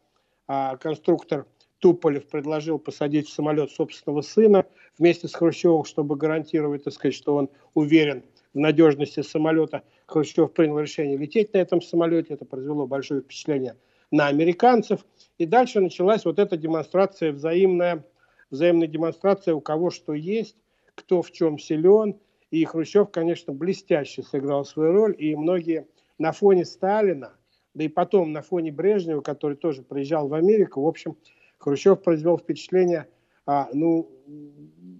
[0.48, 1.46] а, конструктор
[1.78, 4.66] Туполев предложил посадить в самолет собственного сына
[4.98, 9.82] вместе с Хрущевым, чтобы гарантировать, так сказать, что он уверен в надежности самолета.
[10.06, 12.34] Хрущев принял решение лететь на этом самолете.
[12.34, 13.76] Это произвело большое впечатление
[14.10, 15.04] на американцев.
[15.38, 18.04] И дальше началась вот эта демонстрация, взаимная,
[18.50, 20.56] взаимная демонстрация, у кого что есть,
[20.94, 22.18] кто в чем силен.
[22.50, 25.16] И Хрущев, конечно, блестяще сыграл свою роль.
[25.18, 25.88] И многие
[26.18, 27.32] на фоне Сталина,
[27.74, 31.16] да и потом на фоне Брежнева, который тоже приезжал в Америку, в общем,
[31.58, 33.08] Хрущев произвел впечатление,
[33.46, 34.10] а, ну,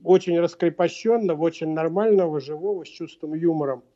[0.03, 3.94] очень раскрепощенного, очень нормального, живого, с чувством юмора а,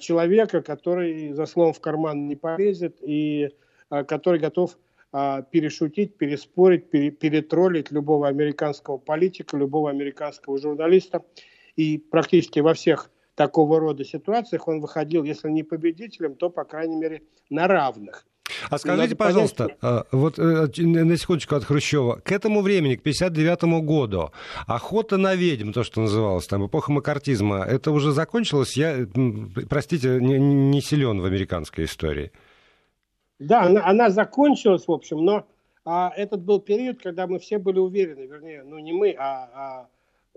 [0.00, 3.50] человека, который за словом в карман не полезет и
[3.90, 4.78] а, который готов
[5.12, 11.24] а, перешутить, переспорить, пере, перетроллить любого американского политика, любого американского журналиста.
[11.76, 16.96] И практически во всех такого рода ситуациях он выходил, если не победителем, то, по крайней
[16.96, 18.26] мере, на равных.
[18.70, 20.04] А скажите, пожалуйста, понять...
[20.12, 24.30] вот на секундочку от Хрущева, к этому времени, к 59 году,
[24.66, 28.76] охота на ведьм, то, что называлось, там, эпоха макартизма, это уже закончилось?
[28.76, 29.06] Я,
[29.68, 32.32] простите, не, не силен в американской истории.
[33.38, 35.46] Да, она, она закончилась, в общем, но
[35.84, 39.88] а, этот был период, когда мы все были уверены, вернее, ну не мы, а, а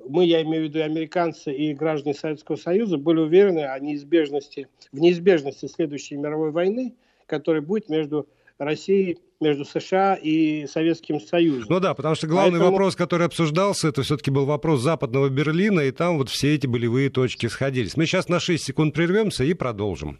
[0.08, 5.00] мы, я имею в виду американцы и граждане Советского Союза, были уверены о неизбежности, в
[5.00, 6.96] неизбежности следующей мировой войны,
[7.32, 8.28] которая будет между
[8.60, 11.68] Россией, между США и Советским Союзом.
[11.70, 12.72] Ну да, потому что главный Поэтому...
[12.72, 17.10] вопрос, который обсуждался, это все-таки был вопрос Западного Берлина, и там вот все эти болевые
[17.10, 17.96] точки сходились.
[17.96, 20.20] Мы сейчас на 6 секунд прервемся и продолжим.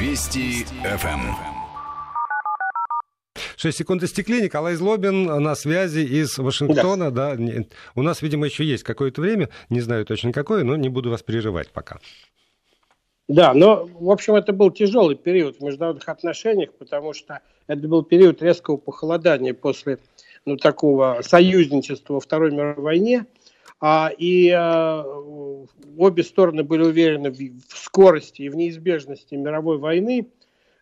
[0.00, 1.54] Вести ФМ.
[3.56, 4.42] 6 секунд истекли.
[4.42, 7.10] Николай Злобин на связи из Вашингтона.
[7.10, 7.36] Да.
[7.36, 7.64] Да.
[7.94, 9.48] У нас, видимо, еще есть какое-то время.
[9.70, 12.00] Не знаю точно какое, но не буду вас прерывать пока.
[13.26, 18.02] Да, но, в общем, это был тяжелый период в международных отношениях, потому что это был
[18.02, 19.98] период резкого похолодания после
[20.44, 23.26] ну, такого союзничества во Второй мировой войне.
[23.80, 25.04] А, и а,
[25.96, 30.28] обе стороны были уверены в, в скорости и в неизбежности мировой войны.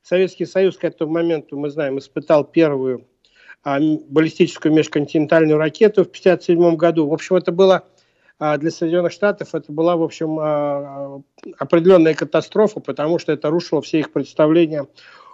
[0.03, 3.07] Советский Союз к этому моменту, мы знаем, испытал первую
[3.63, 7.07] а, баллистическую межконтинентальную ракету в 1957 году.
[7.07, 7.87] В общем, это было
[8.59, 11.23] для Соединенных Штатов, это была, в общем, а,
[11.59, 14.89] определенная катастрофа, потому что это рушило все их представления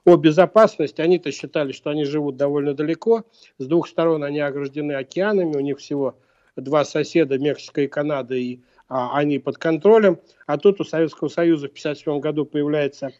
[0.04, 1.00] о безопасности.
[1.00, 3.24] Они-то считали, что они живут довольно далеко.
[3.56, 6.16] С двух сторон они ограждены океанами, у них всего
[6.56, 10.20] два соседа, Мексика и Канада, и а, они под контролем.
[10.46, 13.12] А тут у Советского Союза в 1957 году появляется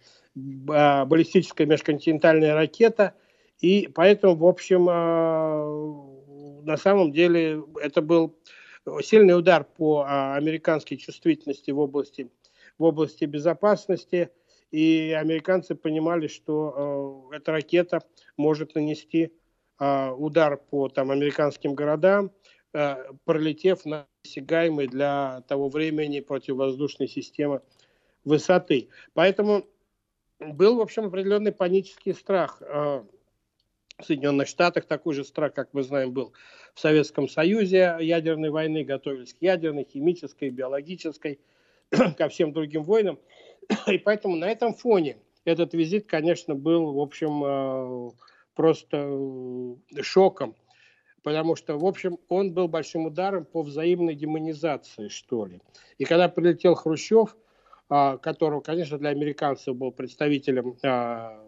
[0.68, 3.14] а, баллистическая межконтинентальная ракета,
[3.60, 6.14] и поэтому, в общем, а,
[6.62, 8.34] на самом деле это был
[9.02, 12.30] сильный удар по а, американской чувствительности в области,
[12.78, 14.30] в области безопасности,
[14.70, 18.00] и американцы понимали, что эта ракета
[18.36, 19.32] может нанести
[19.78, 22.32] удар по там, американским городам,
[23.24, 27.62] пролетев на досягаемой для того времени противовоздушной системы
[28.24, 28.90] высоты.
[29.14, 29.64] Поэтому
[30.38, 32.60] был, в общем, определенный панический страх
[33.98, 36.32] в Соединенных Штатах, такой же страх, как мы знаем, был
[36.74, 41.40] в Советском Союзе ядерной войны, готовились к ядерной, химической, биологической,
[42.16, 43.18] ко всем другим войнам.
[43.86, 48.10] И поэтому на этом фоне этот визит, конечно, был, в общем, э,
[48.54, 50.54] просто э, шоком,
[51.22, 55.60] потому что, в общем, он был большим ударом по взаимной демонизации, что ли.
[55.98, 57.36] И когда прилетел Хрущев–
[57.90, 61.42] а, которого, конечно, для американцев был представителем а,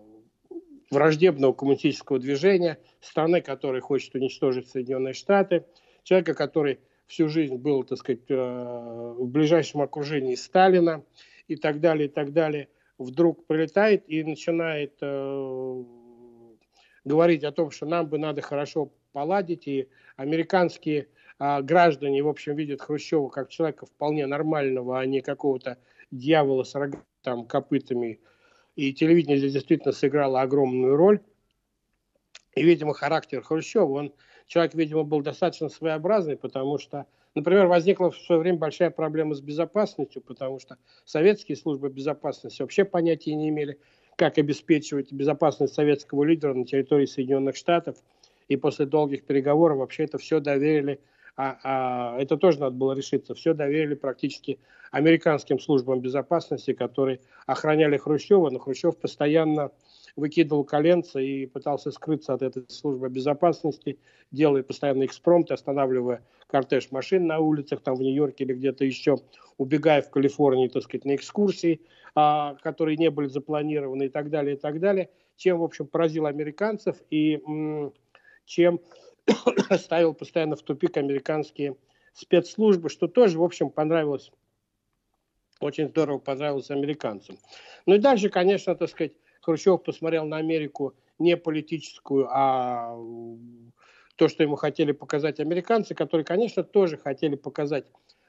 [0.91, 5.65] враждебного коммунистического движения, страны, которая хочет уничтожить Соединенные Штаты,
[6.03, 11.05] человека, который всю жизнь был, так сказать, э, в ближайшем окружении Сталина
[11.49, 15.85] и так далее, и так далее, вдруг прилетает и начинает э,
[17.05, 22.55] говорить о том, что нам бы надо хорошо поладить, и американские э, граждане, в общем,
[22.55, 25.79] видят Хрущева как человека вполне нормального, а не какого-то
[26.11, 28.21] дьявола с рогами, там, копытами.
[28.81, 31.21] И телевидение здесь действительно сыграло огромную роль.
[32.55, 34.15] И, видимо, характер Хрущева, он,
[34.47, 39.43] человек, видимо, был достаточно своеобразный, потому что, например, возникла в свое время большая проблема с
[39.43, 43.79] безопасностью, потому что советские службы безопасности вообще понятия не имели,
[44.17, 47.99] как обеспечивать безопасность советского лидера на территории Соединенных Штатов.
[48.49, 51.01] И после долгих переговоров вообще это все доверили
[51.41, 53.35] а, а это тоже надо было решиться.
[53.35, 54.59] Все доверили практически
[54.91, 59.71] американским службам безопасности, которые охраняли Хрущева, но Хрущев постоянно
[60.17, 63.99] выкидывал коленца и пытался скрыться от этой службы безопасности,
[64.31, 69.19] делая постоянно экспромт, останавливая кортеж машин на улицах, там в Нью-Йорке или где-то еще,
[69.57, 71.81] убегая в Калифорнии, так сказать, на экскурсии,
[72.15, 76.27] а, которые не были запланированы и так далее, и так далее, чем, в общем, поразил
[76.27, 77.93] американцев и м-
[78.45, 78.81] чем
[79.79, 81.77] ставил постоянно в тупик американские
[82.13, 84.31] спецслужбы, что тоже, в общем, понравилось,
[85.61, 87.39] очень здорово понравилось американцам.
[87.87, 89.13] Ну и дальше, конечно, так сказать,
[89.43, 92.97] Хрущев посмотрел на Америку не политическую, а
[94.17, 97.87] то, что ему хотели показать американцы, которые, конечно, тоже хотели показать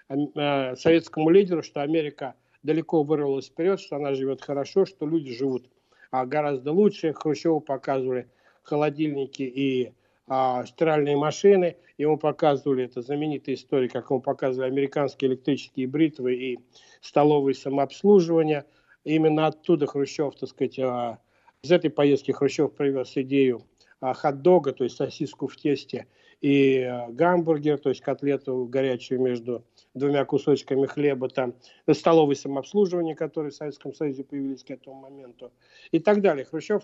[0.09, 5.69] э, советскому лидеру, что Америка далеко вырвалась вперед, что она живет хорошо, что люди живут
[6.11, 7.13] а, гораздо лучше.
[7.13, 8.29] Хрущеву показывали
[8.63, 9.93] холодильники и
[10.27, 11.77] а, стиральные машины.
[11.97, 16.59] Ему показывали, это знаменитая история, как ему показывали американские электрические бритвы и
[17.01, 18.65] столовые самообслуживания.
[19.03, 21.19] Именно оттуда Хрущев, так сказать, а,
[21.63, 23.63] из этой поездки Хрущев привез идею
[24.01, 26.07] хот-дога, то есть сосиску в тесте,
[26.41, 29.63] и гамбургер, то есть котлету горячую между
[29.93, 31.53] двумя кусочками хлеба, там,
[31.93, 35.51] столовое самообслуживание, которые в Советском Союзе появились к этому моменту,
[35.91, 36.45] и так далее.
[36.45, 36.83] Хрущев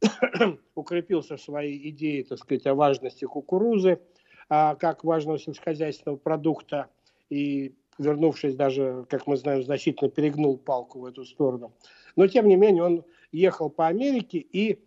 [0.74, 4.00] укрепился в своей идее, так сказать, о важности кукурузы,
[4.48, 6.88] а, как важного сельскохозяйственного продукта,
[7.30, 11.72] и вернувшись даже, как мы знаем, значительно перегнул палку в эту сторону.
[12.16, 14.78] Но, тем не менее, он ехал по Америке, и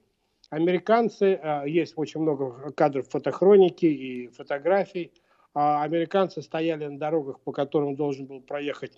[0.50, 5.12] американцы, а, есть очень много кадров фотохроники и фотографий,
[5.54, 8.98] а американцы стояли на дорогах, по которым должен был проехать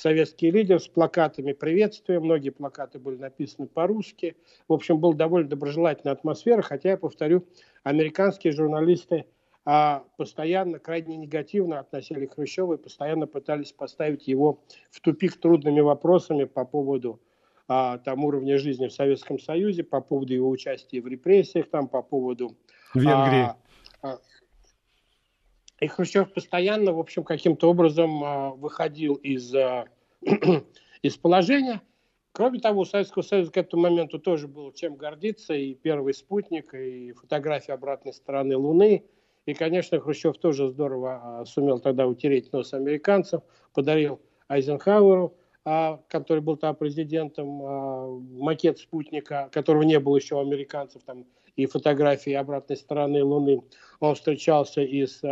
[0.00, 2.20] советский лидер с плакатами приветствия.
[2.20, 4.36] Многие плакаты были написаны по-русски.
[4.66, 7.46] В общем, была довольно доброжелательная атмосфера, хотя, я повторю,
[7.82, 9.26] американские журналисты
[9.66, 15.80] а, постоянно, крайне негативно относили к Хрущеву и постоянно пытались поставить его в тупик трудными
[15.80, 17.20] вопросами по поводу
[17.68, 22.02] а, там, уровня жизни в Советском Союзе, по поводу его участия в репрессиях, там, по
[22.02, 22.56] поводу...
[22.94, 23.42] Венгрии.
[23.42, 23.56] А,
[24.02, 24.18] а,
[25.80, 29.86] и Хрущев постоянно, в общем, каким-то образом а, выходил из, а,
[31.02, 31.80] из положения.
[32.32, 35.54] Кроме того, у Советского Союза к этому моменту тоже было чем гордиться.
[35.54, 39.04] И первый спутник, и фотография обратной стороны Луны.
[39.46, 43.40] И, конечно, Хрущев тоже здорово а, сумел тогда утереть нос американцев.
[43.72, 45.34] Подарил Айзенхауэру,
[46.08, 47.46] который был там президентом,
[48.38, 51.24] макет спутника, которого не было еще у американцев, там
[51.54, 53.62] и фотографии обратной стороны Луны.
[54.00, 55.22] Он встречался и с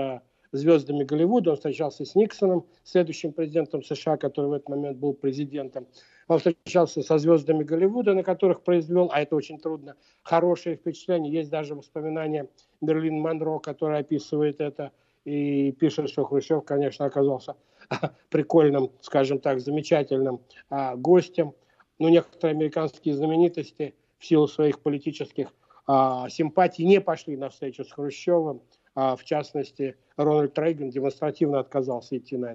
[0.52, 1.50] звездами Голливуда.
[1.50, 5.86] Он встречался с Никсоном, следующим президентом США, который в этот момент был президентом.
[6.28, 11.32] Он встречался со звездами Голливуда, на которых произвел, а это очень трудно, хорошее впечатление.
[11.32, 12.48] Есть даже воспоминания
[12.80, 14.92] Мерлин Монро, который описывает это
[15.24, 17.56] и пишет, что Хрущев, конечно, оказался
[18.30, 20.40] прикольным, скажем так, замечательным
[20.70, 21.54] а, гостем.
[21.98, 25.52] Но некоторые американские знаменитости в силу своих политических
[25.86, 28.62] а, симпатий не пошли на встречу с Хрущевым.
[29.00, 32.54] А, в частности, Рональд Рейган демонстративно отказался идти на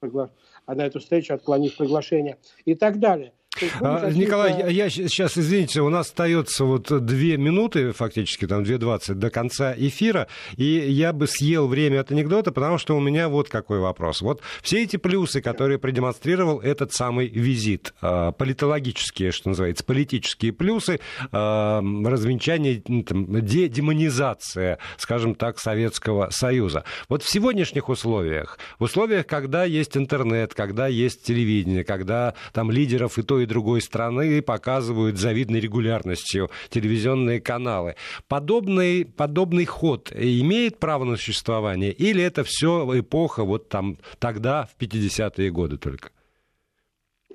[0.00, 0.30] это,
[0.66, 3.34] на эту встречу, отклонив приглашение и так далее.
[3.80, 9.30] А, Николай, я, сейчас, извините, у нас остается вот две минуты, фактически, там 2.20 до
[9.30, 13.78] конца эфира, и я бы съел время от анекдота, потому что у меня вот какой
[13.78, 14.22] вопрос.
[14.22, 21.00] Вот все эти плюсы, которые продемонстрировал этот самый визит, а, политологические, что называется, политические плюсы,
[21.30, 26.84] а, развенчание, там, демонизация, скажем так, Советского Союза.
[27.08, 33.18] Вот в сегодняшних условиях, в условиях, когда есть интернет, когда есть телевидение, когда там лидеров
[33.18, 37.96] и то, и другой страны показывают завидной регулярностью телевизионные каналы.
[38.28, 44.82] Подобный, подобный ход имеет право на существование или это все эпоха вот там тогда, в
[44.82, 46.10] 50-е годы только?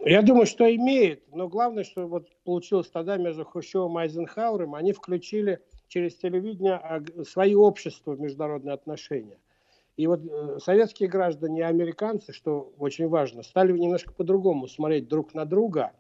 [0.05, 4.93] Я думаю, что имеет, но главное, что вот получилось тогда между Хрущевым и Айзенхауэром, они
[4.93, 6.82] включили через телевидение
[7.26, 9.38] свои общества в международные отношения.
[9.97, 15.34] И вот э, советские граждане и американцы, что очень важно, стали немножко по-другому смотреть друг
[15.34, 15.91] на друга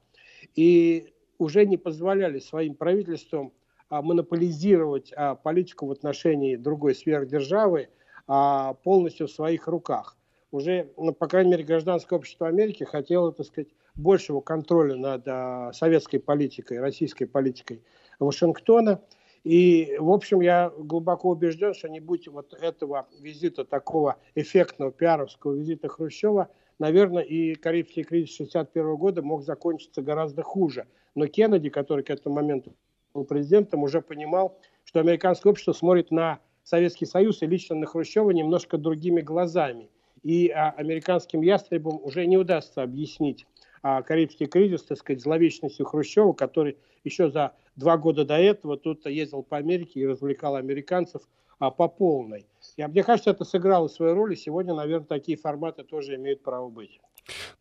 [0.55, 3.53] и уже не позволяли своим правительствам
[3.89, 7.89] а, монополизировать а, политику в отношении другой сверхдержавы
[8.27, 10.17] а, полностью в своих руках.
[10.51, 16.19] Уже, ну, по крайней мере, гражданское общество Америки хотело, так сказать, большего контроля над советской
[16.19, 17.83] политикой, российской политикой
[18.19, 19.01] Вашингтона–
[19.47, 25.53] и, в общем, я глубоко убежден, что не будь вот этого визита, такого эффектного пиаровского
[25.53, 26.49] визита Хрущева,
[26.79, 30.87] наверное, и Карибский кризис 1961 года мог закончиться гораздо хуже.
[31.15, 32.75] Но Кеннеди, который к этому моменту
[33.13, 38.31] был президентом, уже понимал, что американское общество смотрит на Советский Союз и лично на Хрущева
[38.31, 39.89] немножко другими глазами.
[40.23, 43.45] И а, американским ястребам уже не удастся объяснить
[43.81, 49.05] а, Карибский кризис, так сказать, зловечностью Хрущева, который еще за два года до этого тут
[49.05, 51.21] ездил по Америке и развлекал американцев
[51.59, 52.45] а, по полной.
[52.77, 56.69] И, мне кажется, это сыграло свою роль, и сегодня, наверное, такие форматы тоже имеют право
[56.69, 57.01] быть.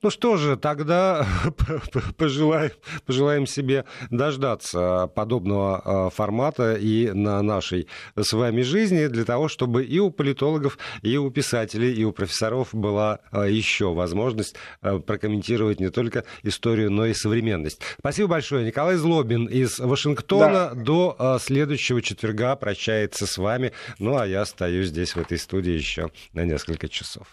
[0.02, 1.26] Ну что же, тогда
[2.16, 2.70] пожелаем,
[3.06, 9.84] пожелаем себе дождаться подобного а, формата и на нашей с вами жизни, для того, чтобы
[9.84, 15.80] и у политологов, и у писателей, и у профессоров была а, еще возможность а, прокомментировать
[15.80, 17.80] не только историю, но и современность.
[17.98, 18.64] Спасибо большое.
[18.64, 20.72] Николай Злобин из Вашингтона.
[20.72, 20.74] Да.
[20.74, 23.72] До следующего четверга прощается с вами.
[23.98, 27.26] Ну, а я остаюсь здесь, в этой студии, еще на несколько часов.